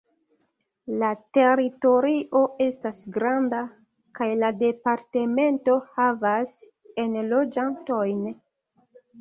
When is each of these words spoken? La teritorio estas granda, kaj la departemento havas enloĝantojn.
La 1.01 1.09
teritorio 1.37 2.41
estas 2.65 3.03
granda, 3.17 3.59
kaj 4.21 4.29
la 4.45 4.51
departemento 4.63 5.77
havas 5.99 6.57
enloĝantojn. 7.07 8.27